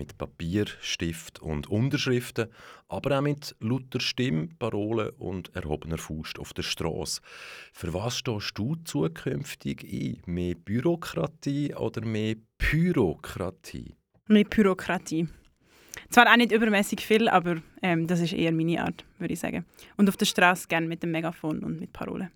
Mit 0.00 0.16
Papier, 0.16 0.64
Stift 0.80 1.42
und 1.42 1.68
Unterschriften, 1.68 2.48
aber 2.88 3.18
auch 3.18 3.20
mit 3.20 3.54
lauter 3.60 4.00
Stimme, 4.00 4.48
Parolen 4.58 5.10
und 5.18 5.54
erhobener 5.54 5.98
Faust 5.98 6.38
auf 6.38 6.54
der 6.54 6.62
Straße. 6.62 7.20
Für 7.74 7.92
was 7.92 8.16
stehst 8.16 8.56
du 8.56 8.76
zukünftig 8.76 9.84
ein? 9.84 10.22
Mehr 10.24 10.54
Bürokratie 10.54 11.74
oder 11.74 12.02
mehr 12.02 12.36
Pyrokratie? 12.56 13.94
Mehr 14.26 14.44
Bürokratie. 14.44 15.28
Zwar 16.08 16.32
auch 16.32 16.36
nicht 16.38 16.52
übermäßig 16.52 17.00
viel, 17.04 17.28
aber 17.28 17.60
ähm, 17.82 18.06
das 18.06 18.20
ist 18.20 18.32
eher 18.32 18.52
meine 18.52 18.82
Art, 18.82 19.04
würde 19.18 19.34
ich 19.34 19.40
sagen. 19.40 19.66
Und 19.98 20.08
auf 20.08 20.16
der 20.16 20.24
Straße 20.24 20.66
gerne 20.66 20.86
mit 20.86 21.02
dem 21.02 21.10
Megafon 21.10 21.62
und 21.62 21.78
mit 21.78 21.92
Parolen. 21.92 22.30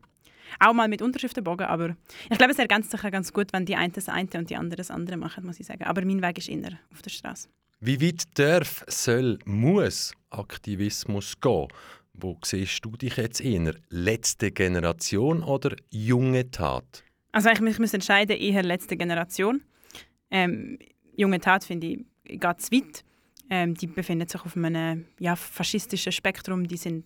Auch 0.60 0.72
mal 0.72 0.88
mit 0.88 1.02
Unterschriftenbogen, 1.02 1.66
aber 1.66 1.96
ich 2.30 2.38
glaube, 2.38 2.52
es 2.52 2.58
ergänzt 2.58 2.90
sich 2.90 3.02
ganz 3.02 3.32
gut, 3.32 3.52
wenn 3.52 3.66
die 3.66 3.76
einen 3.76 3.92
das 3.92 4.08
eine 4.08 4.28
und 4.34 4.50
die 4.50 4.56
anderen 4.56 4.76
das 4.76 4.90
andere 4.90 5.16
machen, 5.16 5.44
muss 5.44 5.60
ich 5.60 5.66
sagen. 5.66 5.84
Aber 5.84 6.04
mein 6.04 6.22
Weg 6.22 6.38
ist 6.38 6.48
inner 6.48 6.78
auf 6.92 7.02
der 7.02 7.10
Straße. 7.10 7.48
Wie 7.80 8.00
weit 8.00 8.24
darf, 8.38 8.84
soll, 8.88 9.38
muss 9.44 10.12
Aktivismus 10.30 11.38
gehen? 11.40 11.68
Wo 12.14 12.38
siehst 12.44 12.84
du 12.84 12.90
dich 12.92 13.16
jetzt 13.16 13.40
eher? 13.40 13.74
Letzte 13.90 14.52
Generation 14.52 15.42
oder 15.42 15.74
junge 15.90 16.50
Tat? 16.50 17.04
Also 17.32 17.50
ich 17.50 17.78
muss 17.78 17.92
entscheiden, 17.92 18.36
eher 18.36 18.62
letzte 18.62 18.96
Generation. 18.96 19.62
Ähm, 20.30 20.78
junge 21.16 21.40
Tat 21.40 21.64
finde 21.64 21.88
ich 21.88 22.04
geht 22.24 22.60
zu 22.60 22.72
weit. 22.72 23.04
Ähm, 23.50 23.74
die 23.74 23.86
befinden 23.86 24.26
sich 24.26 24.40
auf 24.40 24.56
einem 24.56 25.04
ja, 25.18 25.36
faschistischen 25.36 26.12
Spektrum. 26.12 26.66
Die 26.66 26.76
sind 26.76 27.04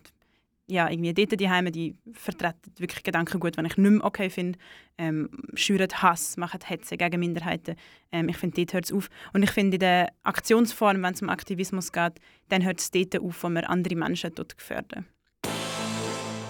ja, 0.69 0.89
irgendwie 0.89 1.13
dort 1.13 1.39
die 1.39 1.49
Heime, 1.49 1.71
die 1.71 1.95
vertreten 2.13 2.71
wirklich 2.77 3.03
Gedanken 3.03 3.39
gut, 3.39 3.57
wenn 3.57 3.65
ich 3.65 3.77
nicht 3.77 3.89
mehr 3.89 4.03
okay 4.03 4.29
finde, 4.29 4.57
ähm, 4.97 5.29
schüren 5.55 5.89
Hass, 5.91 6.37
machen 6.37 6.59
Hetze 6.63 6.97
gegen 6.97 7.19
Minderheiten. 7.19 7.75
Ähm, 8.11 8.29
ich 8.29 8.37
finde, 8.37 8.57
dort 8.57 8.73
hört 8.73 8.85
es 8.85 8.91
auf. 8.91 9.09
Und 9.33 9.43
ich 9.43 9.51
finde, 9.51 9.75
in 9.75 9.79
der 9.79 10.11
Aktionsform, 10.23 11.01
wenn 11.01 11.13
es 11.13 11.21
um 11.21 11.29
Aktivismus 11.29 11.91
geht, 11.91 12.13
dann 12.49 12.63
hört 12.63 12.79
es 12.79 12.91
dort 12.91 13.19
auf, 13.19 13.43
wo 13.43 13.49
wir 13.49 13.69
andere 13.69 13.95
Menschen 13.95 14.31
dort 14.35 14.57
gefährden. 14.57 15.05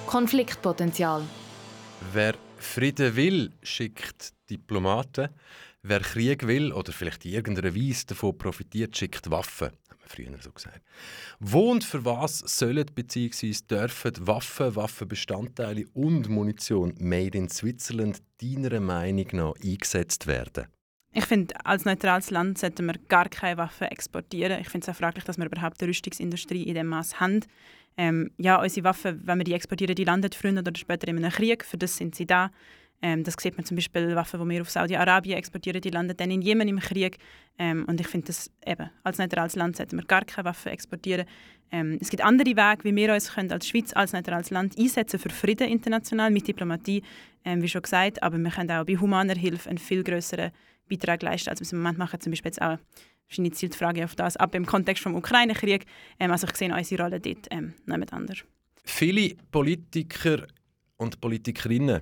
Konfliktpotenzial. 0.06 1.24
Wer 2.13 2.35
Frieden 2.58 3.16
will, 3.16 3.52
schickt 3.63 4.34
Diplomaten. 4.50 5.29
Wer 5.81 6.02
Krieg 6.02 6.46
will 6.46 6.74
oder 6.74 6.91
vielleicht 6.91 7.24
in 7.25 7.31
irgendeiner 7.31 7.74
Weise 7.74 8.08
davon 8.08 8.38
profitiert, 8.38 8.97
schickt 8.97 9.31
Waffen 9.31 9.69
früher 10.09 10.38
so 10.42 10.52
gesagt. 10.52 10.81
Wo 11.40 11.72
und 11.72 11.84
für 11.84 12.03
was 12.06 12.40
sollen 12.40 12.86
bzw. 12.94 13.53
dürfen 13.70 14.28
Waffen, 14.28 14.75
Waffenbestandteile 14.75 15.86
und 15.94 16.30
Munition 16.30 16.96
made 17.00 17.38
in 17.38 17.50
Switzerland 17.50 18.22
deiner 18.42 18.80
Meinung 18.80 19.28
nach 19.34 19.53
eingesetzt 19.64 20.28
werden? 20.28 20.68
Ich 21.12 21.25
finde, 21.25 21.53
als 21.66 21.86
neutrales 21.86 22.30
Land 22.30 22.59
sollten 22.59 22.86
wir 22.86 22.96
gar 23.08 23.30
keine 23.30 23.58
Waffen 23.58 23.88
exportieren. 23.88 24.62
Ich 24.62 24.70
finde 24.70 24.86
es 24.86 24.90
auch 24.90 25.00
fraglich, 25.00 25.24
dass 25.24 25.38
wir 25.38 25.46
überhaupt 25.46 25.81
eine 25.81 25.90
Rüstungsindustrie 25.90 26.64
in 26.64 26.76
dem 26.76 26.88
Maß 26.88 27.20
haben. 27.20 27.40
Ähm, 27.97 28.31
ja, 28.38 28.62
unsere 28.62 28.84
Waffen, 28.86 29.20
wenn 29.26 29.40
wir 29.40 29.44
die 29.44 29.53
exportieren, 29.53 29.96
die 29.96 30.03
landen 30.03 30.31
früher 30.31 30.58
oder 30.58 30.72
später 30.76 31.08
in 31.08 31.18
einem 31.18 31.31
Krieg. 31.31 31.66
Für 31.66 31.78
das 31.78 31.97
sind 31.97 32.16
sie 32.16 32.28
da. 32.28 32.52
Ähm, 33.02 33.24
das 33.24 33.36
sieht 33.40 33.56
man 33.58 33.66
zum 33.66 33.76
Beispiel 33.76 34.16
Waffen, 34.16 34.42
die 34.42 34.56
wir 34.56 34.62
auf 34.62 34.70
Saudi-Arabien 34.70 35.38
exportieren, 35.38 35.82
die 35.82 35.90
landen 35.90 36.18
dann 36.18 36.32
in 36.32 36.42
Jemen 36.42 36.68
im 36.68 36.80
Krieg. 36.80 37.18
Ähm, 37.58 37.86
und 37.88 38.02
ich 38.02 38.08
finde, 38.08 38.28
dass 38.28 38.52
eben 38.66 38.90
als 39.04 39.18
neutrales 39.18 39.56
Land 39.56 39.78
sollten 39.78 39.98
wir 39.98 40.06
gar 40.06 40.26
keine 40.26 40.46
Waffen 40.46 40.72
exportieren. 40.72 41.26
Ähm, 41.72 41.98
es 42.02 42.09
gibt 42.09 42.24
andere 42.24 42.50
Wege, 42.50 42.84
wie 42.84 42.96
wir 42.96 43.14
uns 43.14 43.34
können 43.34 43.52
als 43.52 43.68
Schweiz 43.68 43.94
als 43.94 44.14
neutrales 44.14 44.50
Land 44.50 44.78
einsetzen 44.78 45.20
für 45.20 45.30
Frieden 45.30 45.70
international 45.70 46.32
mit 46.32 46.48
Diplomatie, 46.48 47.04
ähm, 47.46 47.62
wie 47.62 47.68
schon 47.68 47.82
gesagt. 47.82 48.22
Aber 48.24 48.38
wir 48.38 48.50
können 48.50 48.72
auch 48.72 48.86
bei 48.86 48.96
humaner 48.96 49.36
Hilfe 49.36 49.70
einen 49.70 49.78
viel 49.78 50.04
größeren 50.04 50.52
Beitrag 50.90 51.22
leisten, 51.22 51.50
als 51.50 51.59
wir 51.59 51.66
es 51.66 51.72
im 51.72 51.80
Moment 51.80 52.00
machen. 52.00 52.20
Zum 52.20 52.32
Beispiel 52.32 52.50
jetzt 52.50 52.62
auch 52.62 52.78
wahrscheinlich 53.28 53.54
zielt 53.54 53.74
die 53.74 53.78
Frage 53.78 54.04
auf 54.04 54.16
das 54.16 54.36
ab 54.38 54.56
im 54.56 54.66
Kontext 54.66 55.06
des 55.06 55.14
Ukraine-Krieg. 55.14 55.86
Ähm, 56.20 56.32
also 56.32 56.48
ich 56.48 56.58
sehe 56.58 56.74
unsere 56.74 57.04
Rolle 57.04 57.20
dort 57.20 57.48
ähm, 57.52 57.74
anders. 57.88 58.44
Viele 58.84 59.36
Politiker 59.52 60.48
und 60.98 61.22
Politikerinnen 61.22 62.02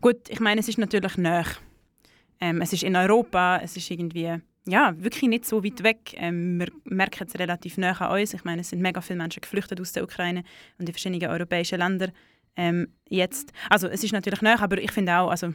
Gut, 0.00 0.28
ich 0.28 0.40
meine, 0.40 0.60
es 0.60 0.68
ist 0.68 0.78
natürlich 0.78 1.16
nah. 1.16 1.44
Ähm, 2.40 2.60
es 2.60 2.72
ist 2.72 2.82
in 2.82 2.96
Europa, 2.96 3.60
es 3.62 3.76
ist 3.76 3.90
irgendwie 3.90 4.40
ja, 4.66 4.94
wirklich 4.96 5.28
nicht 5.28 5.44
so 5.44 5.62
weit 5.62 5.82
weg. 5.82 6.14
Ähm, 6.16 6.58
wir 6.58 6.68
merken 6.84 7.26
es 7.28 7.38
relativ 7.38 7.76
nah 7.76 7.92
an 7.92 8.20
uns. 8.20 8.34
Ich 8.34 8.44
meine, 8.44 8.62
es 8.62 8.70
sind 8.70 8.80
mega 8.80 9.00
viele 9.00 9.18
Menschen 9.18 9.40
geflüchtet 9.40 9.80
aus 9.80 9.92
der 9.92 10.04
Ukraine 10.04 10.42
und 10.78 10.88
in 10.88 10.94
verschiedenen 10.94 11.28
europäischen 11.28 11.78
Ländern 11.78 12.12
ähm, 12.56 12.88
jetzt. 13.08 13.52
Also 13.68 13.88
es 13.88 14.02
ist 14.02 14.12
natürlich 14.12 14.42
nah, 14.42 14.60
aber 14.60 14.78
ich 14.78 14.92
finde 14.92 15.18
auch, 15.18 15.30
also 15.30 15.52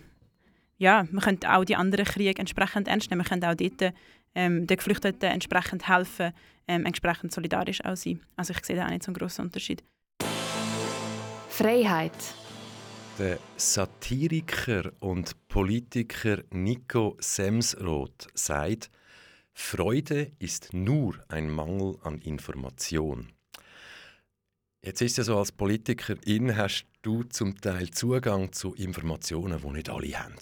ja, 0.77 1.05
man 1.11 1.23
könnte 1.23 1.51
auch 1.51 1.65
die 1.65 1.75
anderen 1.75 2.05
Kriege 2.05 2.39
entsprechend 2.39 2.87
ernst 2.87 3.09
nehmen. 3.09 3.19
Man 3.19 3.27
könnte 3.27 3.49
auch 3.49 3.55
dort 3.55 3.93
ähm, 4.35 4.67
den 4.67 4.77
Geflüchteten 4.77 5.29
entsprechend 5.29 5.87
helfen, 5.87 6.31
ähm, 6.67 6.85
entsprechend 6.85 7.33
solidarisch 7.33 7.83
auch 7.83 7.95
sein. 7.95 8.21
Also 8.35 8.53
ich 8.53 8.63
sehe 8.63 8.75
da 8.75 8.85
auch 8.85 8.89
nicht 8.89 9.03
so 9.03 9.09
einen 9.09 9.17
grossen 9.17 9.45
Unterschied. 9.45 9.83
Freiheit. 11.49 12.13
Der 13.19 13.37
Satiriker 13.57 14.93
und 15.01 15.49
Politiker 15.49 16.41
Nico 16.51 17.17
Semsroth 17.19 18.29
sagt, 18.33 18.89
Freude 19.51 20.31
ist 20.39 20.71
nur 20.71 21.15
ein 21.27 21.49
Mangel 21.49 21.97
an 22.03 22.19
Information. 22.19 23.27
Jetzt 24.81 25.01
ist 25.01 25.17
ja 25.17 25.25
so, 25.25 25.37
als 25.37 25.51
Politikerin 25.51 26.55
hast 26.55 26.85
du 27.01 27.23
zum 27.23 27.59
Teil 27.59 27.89
Zugang 27.89 28.53
zu 28.53 28.73
Informationen, 28.75 29.59
die 29.61 29.69
nicht 29.69 29.89
alle 29.89 30.17
haben. 30.17 30.35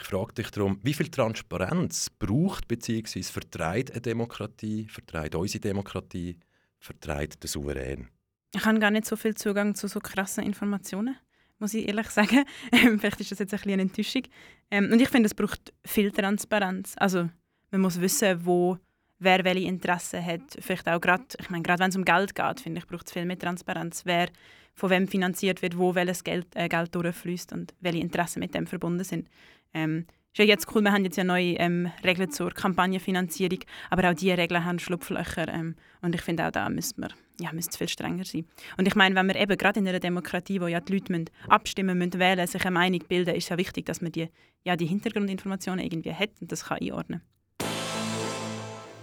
Ich 0.00 0.06
frage 0.06 0.32
dich 0.32 0.50
darum, 0.52 0.80
wie 0.82 0.94
viel 0.94 1.10
Transparenz 1.10 2.08
braucht 2.08 2.66
bzw. 2.66 3.24
vertreibt 3.24 3.90
eine 3.90 4.00
Demokratie, 4.00 4.88
vertreibt 4.88 5.34
unsere 5.34 5.60
Demokratie, 5.60 6.38
vertreibt 6.78 7.42
der 7.42 7.50
Souverän? 7.50 8.08
Ich 8.54 8.64
habe 8.64 8.78
gar 8.78 8.90
nicht 8.90 9.04
so 9.04 9.16
viel 9.16 9.34
Zugang 9.34 9.74
zu 9.74 9.86
so 9.86 10.00
krassen 10.00 10.44
Informationen 10.44 11.18
muss 11.60 11.74
ich 11.74 11.86
ehrlich 11.86 12.06
sagen. 12.10 12.44
Ähm, 12.72 12.98
vielleicht 12.98 13.20
ist 13.20 13.30
das 13.30 13.38
jetzt 13.38 13.52
ein 13.52 13.58
bisschen 13.58 13.72
eine 13.72 13.82
Enttäuschung. 13.82 14.22
Ähm, 14.70 14.90
und 14.92 15.00
ich 15.00 15.08
finde, 15.08 15.26
es 15.26 15.34
braucht 15.34 15.72
viel 15.84 16.10
Transparenz. 16.10 16.94
Also 16.96 17.28
man 17.70 17.80
muss 17.80 18.00
wissen, 18.00 18.44
wo 18.44 18.78
wer 19.18 19.44
welche 19.44 19.68
Interessen 19.68 20.24
hat. 20.24 20.56
Vielleicht 20.58 20.88
auch 20.88 21.00
gerade, 21.00 21.24
ich 21.38 21.50
meine, 21.50 21.62
gerade 21.62 21.80
wenn 21.80 21.90
es 21.90 21.96
um 21.96 22.04
Geld 22.04 22.34
geht, 22.34 22.60
finde 22.60 22.80
ich, 22.80 22.86
braucht 22.86 23.06
es 23.06 23.12
viel 23.12 23.26
mehr 23.26 23.38
Transparenz. 23.38 24.02
Wer 24.04 24.28
von 24.74 24.90
wem 24.90 25.06
finanziert 25.06 25.62
wird, 25.62 25.78
wo 25.78 25.94
welches 25.94 26.24
Geld, 26.24 26.46
äh, 26.54 26.68
Geld 26.68 26.94
durchfließt 26.94 27.52
und 27.52 27.74
welche 27.80 28.00
Interessen 28.00 28.40
mit 28.40 28.54
dem 28.54 28.66
verbunden 28.66 29.04
sind. 29.04 29.28
Ähm, 29.74 30.06
ist 30.32 30.38
ja 30.38 30.44
jetzt 30.44 30.74
cool, 30.74 30.82
wir 30.82 30.92
haben 30.92 31.04
jetzt 31.04 31.16
ja 31.16 31.24
neue 31.24 31.54
ähm, 31.54 31.90
Regeln 32.04 32.30
zur 32.30 32.52
Kampagnenfinanzierung, 32.52 33.58
aber 33.90 34.10
auch 34.10 34.14
diese 34.14 34.38
Regeln 34.38 34.64
haben 34.64 34.78
Schlupflöcher 34.78 35.48
ähm, 35.48 35.74
und 36.02 36.14
ich 36.14 36.22
finde 36.22 36.46
auch 36.46 36.52
da 36.52 36.68
müsste 36.68 37.00
man 37.00 37.12
ja, 37.40 37.52
müsste 37.52 37.76
viel 37.76 37.88
strenger 37.88 38.24
sein. 38.24 38.46
Und 38.76 38.86
ich 38.86 38.94
meine, 38.94 39.14
wenn 39.14 39.26
wir 39.26 39.36
eben 39.36 39.56
gerade 39.56 39.80
in 39.80 39.88
einer 39.88 40.00
Demokratie, 40.00 40.60
wo 40.60 40.66
ja 40.66 40.80
die 40.80 40.94
Leute 40.94 41.12
müssen 41.12 41.30
abstimmen 41.48 41.98
müssen, 41.98 42.18
wählen, 42.18 42.46
sich 42.46 42.62
eine 42.62 42.72
Meinung 42.72 43.00
bilden, 43.08 43.34
ist 43.34 43.44
es 43.44 43.50
ja 43.50 43.58
wichtig, 43.58 43.86
dass 43.86 44.00
man 44.00 44.12
die, 44.12 44.28
ja, 44.64 44.76
die 44.76 44.86
Hintergrundinformationen 44.86 45.84
irgendwie 45.84 46.14
hat 46.14 46.30
und 46.40 46.52
das 46.52 46.64
kann 46.64 46.78
einordnen. 46.78 47.22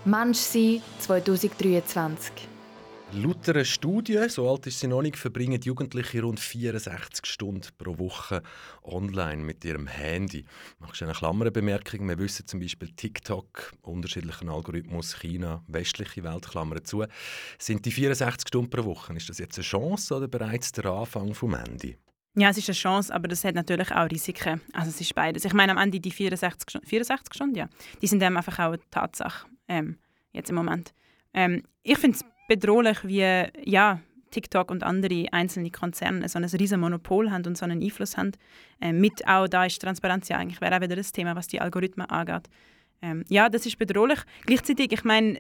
Mensch 0.05 0.37
sein 0.37 0.81
2023 0.99 2.56
Laut 3.13 3.47
einer 3.47 3.63
Studie, 3.63 4.27
so 4.27 4.49
alt 4.49 4.67
ist 4.67 4.81
sie 4.81 4.87
noch 4.87 5.01
nicht, 5.01 5.15
verbringen 5.15 5.61
Jugendliche 5.61 6.21
rund 6.21 6.41
64 6.41 7.25
Stunden 7.25 7.65
pro 7.77 7.97
Woche 7.97 8.43
online 8.83 9.41
mit 9.41 9.63
ihrem 9.63 9.87
Handy. 9.87 10.43
Machst 10.79 10.99
du 10.99 11.05
eine 11.05 11.13
Klammerbemerkung? 11.13 12.05
Wir 12.07 12.17
wissen 12.19 12.45
zum 12.45 12.59
Beispiel 12.59 12.89
TikTok, 12.89 13.71
unterschiedlichen 13.81 14.49
Algorithmus, 14.49 15.21
China, 15.21 15.63
westliche 15.67 16.21
Welt, 16.23 16.49
Klammern 16.49 16.83
zu. 16.83 17.05
Sind 17.57 17.85
die 17.85 17.91
64 17.91 18.49
Stunden 18.49 18.69
pro 18.69 18.83
Woche, 18.83 19.13
ist 19.13 19.29
das 19.29 19.37
jetzt 19.37 19.57
eine 19.57 19.63
Chance 19.63 20.13
oder 20.13 20.27
bereits 20.27 20.73
der 20.73 20.87
Anfang 20.87 21.33
vom 21.33 21.53
Ende? 21.53 21.95
Ja, 22.35 22.49
es 22.49 22.57
ist 22.57 22.67
eine 22.69 22.75
Chance, 22.75 23.15
aber 23.15 23.29
das 23.29 23.45
hat 23.45 23.55
natürlich 23.55 23.89
auch 23.91 24.11
Risiken. 24.11 24.59
Also 24.73 24.89
es 24.89 24.99
ist 24.99 25.15
beides. 25.15 25.45
Ich 25.45 25.53
meine, 25.53 25.71
am 25.71 25.77
Ende 25.77 26.01
die 26.01 26.11
64 26.11 26.69
Stunden, 26.69 26.87
64 26.87 27.33
Stunden 27.33 27.55
ja, 27.55 27.69
die 28.01 28.07
sind 28.07 28.21
einfach 28.21 28.59
auch 28.59 28.73
eine 28.73 28.79
Tatsache 28.91 29.47
ähm, 29.69 29.97
jetzt 30.33 30.49
im 30.49 30.57
Moment. 30.57 30.93
Ähm, 31.33 31.63
ich 31.83 31.97
finde 31.97 32.17
es 32.17 32.25
bedrohlich, 32.47 32.97
wie 33.03 33.45
ja, 33.63 33.99
TikTok 34.31 34.71
und 34.71 34.83
andere 34.83 35.25
einzelne 35.31 35.71
Konzerne 35.71 36.27
so 36.27 36.39
ein 36.39 36.45
riesen 36.45 36.79
Monopol 36.79 37.31
haben 37.31 37.45
und 37.45 37.57
so 37.57 37.65
einen 37.65 37.81
Einfluss 37.81 38.17
haben. 38.17 38.31
Ähm, 38.81 38.99
mit 38.99 39.27
auch 39.27 39.47
da 39.47 39.65
ist 39.65 39.81
Transparenz 39.81 40.29
ja 40.29 40.37
eigentlich 40.37 40.61
wäre 40.61 40.75
auch 40.75 40.81
wieder 40.81 40.95
das 40.95 41.11
Thema, 41.11 41.35
was 41.35 41.47
die 41.47 41.61
Algorithmen 41.61 42.09
angeht. 42.09 42.49
Ähm, 43.01 43.23
ja, 43.29 43.47
das 43.49 43.65
ist 43.65 43.77
bedrohlich. 43.77 44.19
Gleichzeitig, 44.45 44.91
ich 44.91 45.03
meine, 45.03 45.39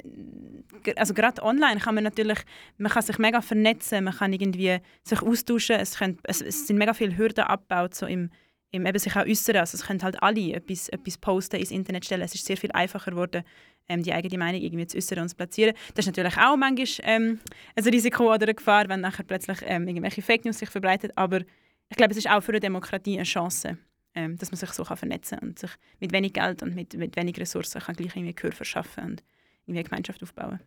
also 0.95 1.13
gerade 1.13 1.41
online 1.41 1.79
kann 1.79 1.95
man 1.95 2.03
natürlich, 2.03 2.39
man 2.77 2.91
kann 2.91 3.01
sich 3.01 3.17
mega 3.17 3.41
vernetzen, 3.41 4.03
man 4.03 4.15
kann 4.15 4.31
irgendwie 4.31 4.77
sich 5.03 5.21
austauschen, 5.21 5.77
es, 5.77 5.97
können, 5.97 6.19
es, 6.23 6.41
es 6.41 6.67
sind 6.67 6.77
mega 6.77 6.93
viele 6.93 7.17
Hürden 7.17 7.45
abgebaut 7.45 7.95
so 7.95 8.05
im, 8.05 8.29
im 8.71 8.85
eben 8.85 8.99
sich 8.99 9.15
auch 9.15 9.25
äußern. 9.25 9.57
Also 9.57 9.77
es 9.77 9.85
können 9.85 10.01
halt 10.03 10.21
alle 10.21 10.53
etwas, 10.53 10.89
etwas 10.89 11.17
posten, 11.17 11.57
ins 11.57 11.71
Internet 11.71 12.05
stellen. 12.05 12.21
Es 12.21 12.35
ist 12.35 12.45
sehr 12.45 12.57
viel 12.57 12.71
einfacher 12.71 13.11
geworden, 13.11 13.43
ähm, 13.87 14.03
die 14.03 14.13
eigene 14.13 14.37
Meinung 14.37 14.61
irgendwie 14.61 14.87
zu 14.87 14.97
äußern 14.97 15.19
und 15.19 15.29
zu 15.29 15.35
platzieren. 15.35 15.73
Das 15.95 16.05
ist 16.05 16.15
natürlich 16.15 16.37
auch 16.37 16.57
manchmal 16.57 16.87
ähm, 17.03 17.39
ein 17.75 17.83
Risiko 17.83 18.33
oder 18.33 18.43
eine 18.43 18.53
Gefahr, 18.53 18.89
wenn 18.89 19.01
nachher 19.01 19.23
plötzlich 19.23 19.59
ähm, 19.63 19.87
irgendwelche 19.87 20.21
Fake 20.21 20.45
News 20.45 20.59
sich 20.59 20.69
verbreitet. 20.69 21.11
Aber 21.15 21.41
ich 21.89 21.97
glaube, 21.97 22.11
es 22.11 22.17
ist 22.17 22.29
auch 22.29 22.41
für 22.41 22.51
eine 22.51 22.59
Demokratie 22.59 23.15
eine 23.15 23.23
Chance, 23.23 23.77
ähm, 24.13 24.37
dass 24.37 24.51
man 24.51 24.57
sich 24.57 24.71
so 24.71 24.83
kann 24.83 24.97
vernetzen 24.97 25.39
und 25.39 25.57
sich 25.57 25.71
mit 25.99 26.11
wenig 26.11 26.33
Geld 26.33 26.61
und 26.61 26.75
mit, 26.75 26.93
mit 26.95 27.15
wenig 27.15 27.39
Ressourcen 27.39 27.81
kann 27.81 27.95
gleich 27.95 28.15
irgendwie 28.15 28.35
Gehör 28.35 28.51
verschaffen 28.51 29.03
und 29.03 29.23
irgendwie 29.65 29.79
eine 29.79 29.83
Gemeinschaft 29.83 30.21
aufbauen. 30.23 30.59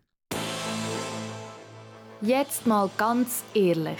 Jetzt 2.21 2.67
mal 2.67 2.89
ganz 2.97 3.43
ehrlich. 3.55 3.99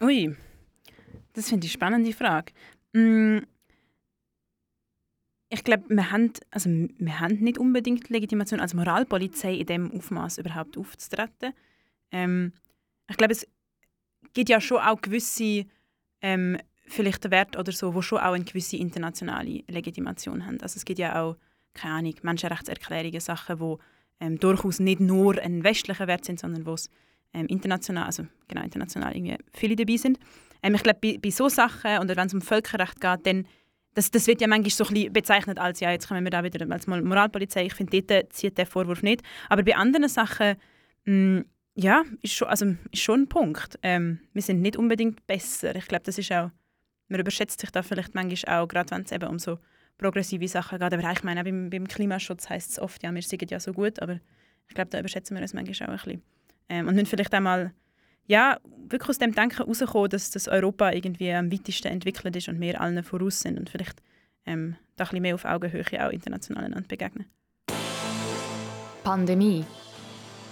Ui, 0.00 0.36
das 1.32 1.48
finde 1.48 1.66
ich 1.66 1.72
eine 1.72 1.78
spannende 1.78 2.12
Frage. 2.12 2.52
Mm 2.92 3.40
ich 5.50 5.64
glaube, 5.64 5.84
wir 5.88 6.10
haben, 6.10 6.32
also 6.50 6.68
wir 6.70 7.20
haben 7.20 7.36
nicht 7.36 7.58
unbedingt 7.58 8.08
Legitimation 8.10 8.60
als 8.60 8.74
Moralpolizei 8.74 9.54
in 9.54 9.66
dem 9.66 9.90
Aufmaß 9.92 10.38
überhaupt 10.38 10.76
aufzutreten. 10.76 11.54
Ähm, 12.10 12.52
ich 13.08 13.16
glaube, 13.16 13.32
es 13.32 13.46
gibt 14.34 14.50
ja 14.50 14.60
schon 14.60 14.78
auch 14.78 15.00
gewisse 15.00 15.64
ähm, 16.20 16.58
vielleicht 16.86 17.30
Werte 17.30 17.58
oder 17.58 17.72
so, 17.72 17.94
wo 17.94 18.02
schon 18.02 18.18
auch 18.18 18.32
eine 18.32 18.44
gewisse 18.44 18.76
internationale 18.76 19.62
Legitimation 19.68 20.44
haben. 20.44 20.60
Also 20.60 20.76
es 20.76 20.84
gibt 20.84 20.98
ja 20.98 21.22
auch 21.22 21.36
keine 21.74 21.94
Ahnung, 21.94 22.14
Menschenrechtserklärungen, 22.22 23.20
Sachen, 23.20 23.60
wo 23.60 23.78
ähm, 24.20 24.38
durchaus 24.38 24.80
nicht 24.80 25.00
nur 25.00 25.38
ein 25.38 25.64
westlicher 25.64 26.08
Wert 26.08 26.24
sind, 26.24 26.40
sondern 26.40 26.66
wo 26.66 26.74
es 26.74 26.90
ähm, 27.34 27.46
international, 27.46 28.04
also 28.04 28.26
genau 28.46 28.62
international 28.62 29.16
irgendwie 29.16 29.36
viele 29.52 29.76
dabei 29.76 29.96
sind. 29.96 30.18
Ähm, 30.62 30.74
ich 30.74 30.82
glaube, 30.82 30.98
bei, 31.00 31.18
bei 31.20 31.30
so 31.30 31.48
Sachen 31.48 31.98
oder 31.98 32.16
wenn 32.16 32.26
es 32.26 32.34
um 32.34 32.40
Völkerrecht 32.40 33.00
geht, 33.00 33.26
dann 33.26 33.46
das, 33.94 34.10
das 34.10 34.26
wird 34.28 34.40
ja 34.40 34.46
manchmal 34.46 34.70
so 34.70 34.84
ein 34.94 35.12
bezeichnet 35.12 35.58
als, 35.58 35.80
ja, 35.80 35.90
jetzt 35.90 36.06
kommen 36.06 36.22
wir 36.22 36.30
da 36.30 36.44
wieder 36.44 36.64
als 36.70 36.86
Moralpolizei. 36.86 37.66
Ich 37.66 37.74
finde, 37.74 38.02
dort 38.02 38.32
zieht 38.32 38.56
der 38.56 38.66
Vorwurf 38.66 39.02
nicht. 39.02 39.22
Aber 39.48 39.64
bei 39.64 39.74
anderen 39.74 40.08
Sachen, 40.08 40.56
mh, 41.04 41.40
mm, 41.40 41.44
ja, 41.74 42.02
ist 42.22 42.34
schon, 42.34 42.48
also, 42.48 42.74
ist 42.92 43.02
schon 43.02 43.22
ein 43.22 43.28
Punkt. 43.28 43.78
Ähm, 43.82 44.20
wir 44.32 44.42
sind 44.42 44.62
nicht 44.62 44.76
unbedingt 44.76 45.26
besser. 45.26 45.74
Ich 45.76 45.86
glaube, 45.86 46.04
das 46.04 46.18
ist 46.18 46.30
auch, 46.32 46.50
man 47.08 47.20
überschätzt 47.20 47.60
sich 47.60 47.70
da 47.70 47.82
vielleicht 47.82 48.14
manchmal 48.14 48.58
auch, 48.58 48.68
gerade 48.68 48.90
wenn 48.90 49.02
es 49.02 49.12
eben 49.12 49.28
um 49.28 49.38
so 49.38 49.58
progressive 49.96 50.46
Sachen 50.48 50.78
geht. 50.78 50.92
Aber 50.92 51.12
ich 51.12 51.22
meine, 51.24 51.40
auch 51.40 51.44
beim, 51.44 51.70
beim 51.70 51.88
Klimaschutz 51.88 52.48
heißt 52.48 52.70
es 52.70 52.78
oft, 52.78 53.02
ja, 53.02 53.14
wir 53.14 53.22
sind 53.22 53.50
ja 53.50 53.60
so 53.60 53.72
gut, 53.72 54.00
aber 54.00 54.20
ich 54.68 54.74
glaube, 54.74 54.90
da 54.90 54.98
überschätzen 54.98 55.36
wir 55.36 55.42
uns 55.42 55.54
manchmal 55.54 55.88
auch 55.88 55.92
ein 55.92 55.96
bisschen. 55.96 56.22
Ähm, 56.68 56.86
und 56.88 56.94
müssen 56.94 57.06
vielleicht 57.06 57.34
einmal 57.34 57.72
ja, 58.28 58.60
wirklich 58.88 59.08
aus 59.08 59.18
dem 59.18 59.34
Denken 59.34 59.56
herauskommen, 59.56 60.10
dass 60.10 60.30
das 60.30 60.48
Europa 60.48 60.92
irgendwie 60.92 61.32
am 61.32 61.50
weitesten 61.50 61.88
entwickelt 61.88 62.36
ist 62.36 62.48
und 62.48 62.60
wir 62.60 62.80
allen 62.80 63.02
voraus 63.02 63.40
sind 63.40 63.58
und 63.58 63.70
vielleicht 63.70 64.02
ähm, 64.46 64.76
da 64.96 65.04
ein 65.04 65.08
bisschen 65.08 65.22
mehr 65.22 65.34
auf 65.34 65.44
Augenhöhe 65.44 66.06
auch 66.06 66.10
international 66.10 66.64
einander 66.64 66.86
begegnen. 66.86 67.26
Pandemie. 69.02 69.64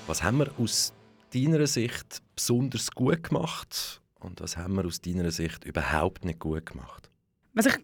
Was 0.07 0.23
haben 0.23 0.39
wir 0.39 0.51
aus 0.59 0.95
deiner 1.35 1.67
Sicht 1.67 2.23
besonders 2.35 2.91
gut 2.91 3.25
gemacht 3.25 4.01
und 4.21 4.41
was 4.41 4.57
haben 4.57 4.75
wir 4.77 4.87
aus 4.87 5.01
deiner 5.01 5.31
Sicht 5.31 5.65
überhaupt 5.65 6.25
nicht 6.25 6.39
gut 6.39 6.65
gemacht? 6.65 7.11
Was 7.53 7.67
ich 7.67 7.79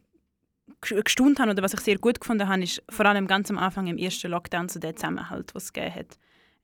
gestaunt 1.04 1.38
habe 1.38 1.50
oder 1.50 1.62
was 1.62 1.74
ich 1.74 1.80
sehr 1.80 1.98
gut 1.98 2.20
gefunden 2.20 2.48
habe, 2.48 2.62
ist 2.62 2.82
vor 2.88 3.04
allem 3.04 3.26
ganz 3.26 3.50
am 3.50 3.58
Anfang 3.58 3.86
im 3.88 3.98
ersten 3.98 4.30
Lockdown 4.30 4.68
so 4.68 4.80
der 4.80 4.96
Zusammenhalt, 4.96 5.54
was 5.54 5.64
es 5.64 5.72
gegeben 5.72 5.94
hat. 5.96 6.18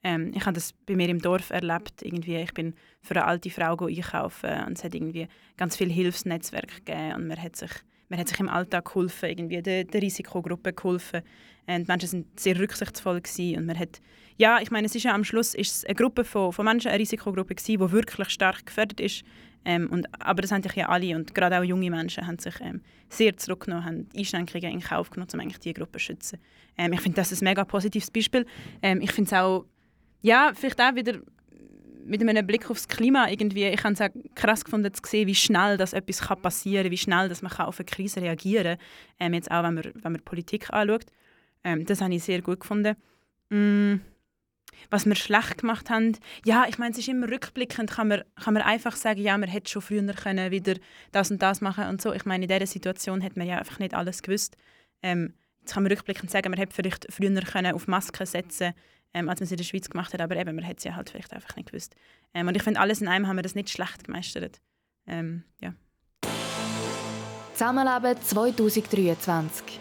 Ähm, 0.05 0.33
ich 0.35 0.45
habe 0.47 0.55
das 0.55 0.73
bei 0.87 0.95
mir 0.95 1.09
im 1.09 1.21
Dorf 1.21 1.51
erlebt. 1.51 2.03
Irgendwie, 2.03 2.37
ich 2.37 2.55
bin 2.55 2.75
für 3.03 3.17
eine 3.17 3.27
alte 3.27 3.51
Frau 3.51 3.77
einkaufen 3.77 4.65
und 4.67 4.79
es 4.79 4.85
hat 4.85 4.95
irgendwie 4.95 5.29
ganz 5.57 5.77
viel 5.77 5.91
Hilfsnetzwerk 5.91 6.85
gegeben 6.85 7.15
und 7.15 7.27
man 7.29 7.43
hat 7.43 7.57
sich, 7.57 7.71
man 8.09 8.19
hat 8.19 8.29
sich 8.29 8.39
im 8.41 8.49
Alltag 8.49 8.87
geholfen, 8.87 9.29
irgendwie 9.29 9.61
der, 9.61 9.85
der 9.85 10.03
Risikogruppe 10.03 10.73
geholfen. 10.73 11.23
Und 11.67 11.87
die 11.87 11.93
Menschen 11.93 12.09
sind 12.09 12.41
sehr 12.41 12.59
rücksichtsvoll 12.59 13.21
und 13.57 13.67
man 13.67 13.79
hat, 13.79 14.01
ja, 14.39 14.61
ich 14.61 14.71
meine, 14.71 14.87
es 14.87 14.95
ist 14.95 15.03
ja 15.03 15.15
am 15.15 15.25
Schluss 15.25 15.55
ist 15.55 15.75
es 15.75 15.85
eine 15.85 15.95
Gruppe 15.97 16.25
von, 16.25 16.53
von 16.53 16.65
Menschen, 16.65 16.89
eine 16.91 17.01
Risikogruppe 17.01 17.55
gewesen, 17.55 17.73
die 17.73 17.93
wirklich 17.93 18.31
stark 18.31 18.65
gefördert 18.65 19.01
ist. 19.01 19.25
Ähm, 19.65 19.91
und, 19.91 20.07
aber 20.21 20.41
das 20.41 20.53
haben 20.53 20.63
sich 20.63 20.75
ja 20.77 20.89
alle 20.89 21.15
und 21.17 21.35
gerade 21.35 21.59
auch 21.59 21.65
junge 21.65 21.91
Menschen 21.91 22.27
haben 22.27 22.39
sich 22.39 22.55
ähm, 22.61 22.81
sehr 23.11 23.37
zurückgenommen, 23.37 23.85
haben 23.85 24.09
Einschränkungen 24.17 24.73
in 24.73 24.81
Kauf 24.81 25.11
genommen, 25.11 25.29
um 25.35 25.41
eigentlich 25.41 25.59
diese 25.59 25.75
Gruppe 25.75 25.99
zu 25.99 26.07
schützen. 26.07 26.39
Ähm, 26.79 26.93
ich 26.93 27.01
finde 27.01 27.17
das 27.17 27.33
ist 27.33 27.43
ein 27.43 27.47
mega 27.47 27.65
positives 27.65 28.11
Beispiel. 28.11 28.47
Ähm, 28.81 29.01
ich 29.03 29.13
finde 29.13 29.29
es 29.29 29.33
auch 29.35 29.67
ja, 30.21 30.53
vielleicht 30.55 30.81
auch 30.81 30.95
wieder 30.95 31.21
mit 32.09 32.27
einem 32.27 32.47
Blick 32.47 32.71
aufs 32.71 32.89
Klima 32.89 33.29
irgendwie. 33.29 33.67
Ich 33.67 33.85
habe 33.85 33.95
es 33.95 34.01
auch 34.01 34.09
krass 34.35 34.65
gefunden 34.65 34.93
zu 34.93 35.03
sehen, 35.05 35.27
wie 35.27 35.35
schnell 35.35 35.77
das 35.77 35.93
etwas 35.93 36.23
kann 36.23 36.41
passieren 36.41 36.85
kann, 36.85 36.93
wie 36.93 36.99
schnell 36.99 37.29
dass 37.29 37.43
man 37.43 37.53
auf 37.53 37.79
eine 37.79 37.87
Krise 37.87 38.23
reagieren 38.23 38.79
kann. 38.79 38.87
Ähm, 39.21 39.35
jetzt 39.35 39.51
auch, 39.51 39.63
wenn 39.63 39.75
man, 39.75 39.85
wenn 39.95 40.13
man 40.13 40.23
Politik 40.23 40.71
anschaut. 40.71 41.05
Ähm, 41.65 41.85
das 41.85 42.01
habe 42.01 42.15
ich 42.15 42.25
sehr 42.25 42.41
gut 42.41 42.61
gefunden. 42.61 42.97
Mm, 43.51 43.97
was 44.91 45.07
wir 45.07 45.15
schlecht 45.17 45.59
gemacht 45.59 45.91
haben, 45.91 46.17
ja, 46.45 46.67
ich 46.69 46.79
meine, 46.79 46.93
es 46.93 46.99
ist 46.99 47.09
immer 47.09 47.29
rückblickend, 47.29 47.91
kann 47.91 48.09
man, 48.09 48.23
kann 48.43 48.55
man 48.55 48.63
einfach 48.63 48.97
sagen, 48.97 49.21
ja, 49.21 49.37
man 49.37 49.49
hätte 49.49 49.71
schon 49.71 49.83
früher 49.83 50.15
können 50.15 50.51
wieder 50.51 50.75
das 51.13 51.31
und 51.31 51.43
das 51.43 51.61
machen 51.61 51.89
und 51.89 52.01
so. 52.01 52.13
Ich 52.13 52.25
meine, 52.25 52.45
in 52.45 52.49
dieser 52.49 52.67
Situation 52.67 53.23
hat 53.23 53.37
man 53.37 53.47
ja 53.47 53.59
einfach 53.59 53.79
nicht 53.81 53.95
alles 53.95 54.23
gewusst. 54.23 54.57
Ähm, 55.03 55.35
jetzt 55.61 55.75
kann 55.75 55.83
man 55.83 55.93
rückblickend 55.93 56.31
sagen, 56.31 56.51
man 56.51 56.59
hätte 56.59 56.75
vielleicht 56.75 57.07
früher 57.13 57.41
können 57.43 57.75
auf 57.75 57.87
Masken 57.87 58.25
setzen 58.25 58.73
können 58.73 58.75
ähm, 59.19 59.29
als 59.29 59.41
man 59.41 59.45
es 59.45 59.51
in 59.51 59.57
der 59.57 59.65
Schweiz 59.65 59.89
gemacht 59.89 60.13
hat. 60.15 60.21
Aber 60.21 60.37
eben, 60.37 60.55
man 60.55 60.67
hat 60.67 60.79
es 60.79 60.85
ja 60.85 60.95
halt 60.95 61.11
vielleicht 61.11 61.33
einfach 61.33 61.57
nicht 61.57 61.71
gewusst. 61.71 61.95
Ähm, 62.35 62.49
und 62.49 62.57
ich 62.57 62.63
finde, 62.63 62.81
alles 62.81 63.01
in 63.01 63.09
einem 63.09 63.27
haben 63.27 63.37
wir 63.37 63.43
das 63.43 63.55
nicht 63.55 63.71
schlecht 63.71 64.05
gemeistert. 64.05 64.61
Ähm, 65.07 65.45
ja. 65.61 65.75
Zusammenleben 67.55 68.23
2023. 68.23 69.81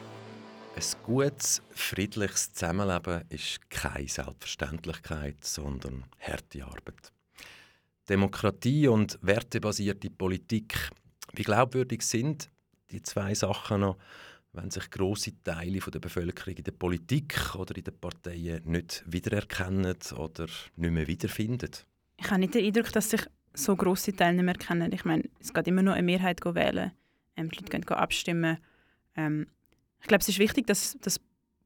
Ein 0.75 0.83
gutes, 1.03 1.61
friedliches 1.71 2.53
Zusammenleben 2.53 3.23
ist 3.29 3.69
keine 3.69 4.07
Selbstverständlichkeit, 4.07 5.43
sondern 5.43 6.05
harte 6.19 6.63
Arbeit. 6.65 7.11
Demokratie 8.09 8.87
und 8.87 9.19
wertebasierte 9.21 10.09
Politik, 10.09 10.89
wie 11.33 11.43
glaubwürdig 11.43 12.01
sind 12.03 12.49
die 12.91 13.01
zwei 13.01 13.33
Sachen 13.35 13.81
noch, 13.81 13.97
wenn 14.57 14.71
sich 14.71 14.89
große 14.89 15.43
Teile 15.43 15.79
der 15.79 15.99
Bevölkerung 15.99 16.55
in 16.55 16.63
der 16.63 16.71
Politik 16.71 17.55
oder 17.55 17.75
in 17.77 17.83
den 17.83 17.99
Parteien 17.99 18.63
nicht 18.65 19.03
wiedererkennen 19.07 19.97
oder 20.17 20.47
nicht 20.75 20.91
mehr 20.91 21.07
wiederfinden? 21.07 21.71
Ich 22.17 22.29
habe 22.29 22.39
nicht 22.39 22.55
den 22.55 22.65
Eindruck, 22.65 22.91
dass 22.91 23.11
sich 23.11 23.21
so 23.53 23.75
grosse 23.75 24.15
Teile 24.15 24.35
nicht 24.35 24.45
mehr 24.45 24.55
kennen. 24.55 24.91
Ich 24.91 25.05
meine, 25.05 25.23
es 25.39 25.53
geht 25.53 25.67
immer 25.67 25.83
noch 25.83 25.93
eine 25.93 26.03
Mehrheit 26.03 26.43
wählen. 26.43 26.91
Ähm, 27.35 27.49
die 27.49 27.57
Leute 27.57 27.69
gehen 27.69 27.83
abstimmen. 27.83 28.57
Ähm, 29.15 29.47
ich 30.01 30.07
glaube, 30.07 30.21
es 30.21 30.29
ist 30.29 30.39
wichtig, 30.39 30.67
dass, 30.67 30.97
dass 31.01 31.19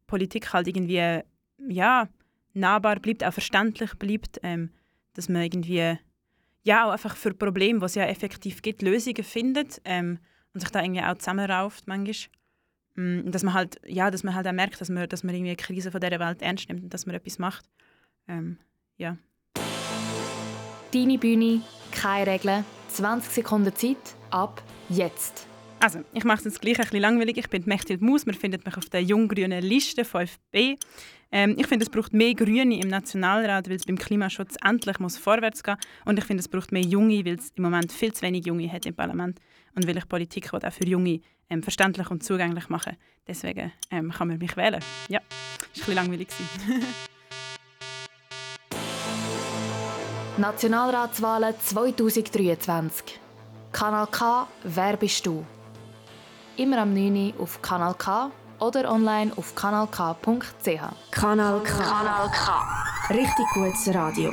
Politik 0.07 0.53
halt 0.53 0.67
irgendwie 0.67 1.21
ja, 1.67 2.09
nahbar 2.53 2.99
bleibt, 2.99 3.23
auch 3.23 3.33
verständlich 3.33 3.93
bleibt, 3.95 4.39
ähm, 4.43 4.71
dass 5.13 5.29
man 5.29 5.43
irgendwie 5.43 5.97
ja, 6.63 6.85
auch 6.85 6.91
einfach 6.91 7.15
für 7.15 7.33
Probleme, 7.33 7.79
die 7.79 7.85
es 7.85 7.95
ja 7.95 8.05
effektiv 8.05 8.61
gibt, 8.61 8.81
Lösungen 8.81 9.23
findet 9.23 9.81
ähm, 9.85 10.19
und 10.53 10.59
sich 10.61 10.69
da 10.69 10.81
irgendwie 10.81 11.01
auch 11.01 11.17
zusammenrauft 11.17 11.87
manchmal. 11.87 12.40
Mm, 12.95 13.31
dass 13.31 13.43
man 13.43 13.53
halt, 13.53 13.79
ja, 13.85 14.11
dass 14.11 14.23
man 14.23 14.35
halt 14.35 14.47
auch 14.47 14.51
merkt, 14.51 14.81
dass 14.81 14.89
man, 14.89 15.07
dass 15.07 15.23
man 15.23 15.33
irgendwie 15.33 15.55
die 15.55 15.63
Krise 15.63 15.91
von 15.91 16.01
dieser 16.01 16.19
Welt 16.19 16.41
ernst 16.41 16.69
nimmt 16.69 16.83
und 16.83 16.93
dass 16.93 17.05
man 17.05 17.15
etwas 17.15 17.39
macht. 17.39 17.65
Ähm, 18.27 18.57
ja. 18.97 19.17
Deine 20.93 21.17
Bühne, 21.17 21.61
keine 21.91 22.31
Regeln, 22.31 22.65
20 22.89 23.31
Sekunden 23.31 23.73
Zeit, 23.75 24.15
ab 24.29 24.61
jetzt. 24.89 25.47
Also, 25.79 26.01
ich 26.13 26.23
mache 26.23 26.39
es 26.39 26.43
jetzt 26.43 26.61
gleich 26.61 26.77
ein 26.77 26.83
bisschen 26.83 27.01
langweilig. 27.01 27.37
Ich 27.37 27.49
bin 27.49 27.63
Mechthild 27.65 28.01
Maus, 28.01 28.25
man 28.27 28.35
findet 28.35 28.65
mich 28.65 28.77
auf 28.77 28.85
der 28.89 29.01
junggrünen 29.01 29.63
Liste 29.63 30.03
5b. 30.03 30.77
Ähm, 31.31 31.55
ich 31.57 31.65
finde, 31.65 31.85
es 31.85 31.89
braucht 31.89 32.13
mehr 32.13 32.35
Grüne 32.35 32.79
im 32.79 32.89
Nationalrat, 32.89 33.67
weil 33.67 33.77
es 33.77 33.85
beim 33.85 33.97
Klimaschutz 33.97 34.57
endlich 34.63 34.99
muss 34.99 35.17
vorwärts 35.17 35.63
gehen 35.63 35.77
Und 36.05 36.19
ich 36.19 36.25
finde, 36.25 36.41
es 36.41 36.49
braucht 36.49 36.71
mehr 36.71 36.83
Junge, 36.83 37.25
weil 37.25 37.35
es 37.35 37.51
im 37.55 37.63
Moment 37.63 37.91
viel 37.91 38.13
zu 38.13 38.21
wenig 38.21 38.45
Junge 38.45 38.71
hat 38.71 38.85
im 38.85 38.93
Parlament. 38.93 39.39
Und 39.75 39.87
weil 39.87 39.97
ich 39.97 40.07
Politik 40.07 40.53
auch 40.53 40.71
für 40.71 40.85
Junge 40.85 41.21
ähm, 41.49 41.63
verständlich 41.63 42.09
und 42.09 42.23
zugänglich 42.23 42.69
machen 42.69 42.97
Deswegen 43.27 43.71
ähm, 43.91 44.11
kann 44.11 44.27
man 44.27 44.37
mich 44.37 44.55
wählen. 44.57 44.83
Ja, 45.07 45.19
ist 45.19 45.27
ein 45.27 45.71
bisschen 45.73 45.95
langweilig. 45.95 46.27
Nationalratswahlen 50.37 51.53
2023. 51.59 53.19
Kanal 53.71 54.07
K, 54.07 54.47
wer 54.63 54.97
bist 54.97 55.25
du? 55.25 55.45
immer 56.61 56.79
am 56.79 56.93
9 56.93 57.33
Uhr 57.33 57.43
auf 57.43 57.61
Kanal 57.61 57.95
K 57.95 58.31
oder 58.59 58.91
online 58.91 59.31
auf 59.35 59.55
kanalk.ch. 59.55 60.81
Kanal 61.11 61.61
K. 61.63 61.77
Kanal 61.77 62.29
K. 62.29 63.13
Richtig 63.13 63.45
gutes 63.53 63.93
Radio. 63.93 64.31